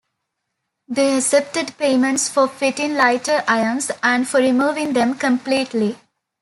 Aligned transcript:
They 0.87 1.15
accepted 1.15 1.77
payments 1.77 2.27
for 2.27 2.47
fitting 2.47 2.95
lighter 2.95 3.43
irons 3.47 3.91
and 4.01 4.27
for 4.27 4.39
removing 4.39 4.93
them 4.93 5.13
completely. 5.13 5.95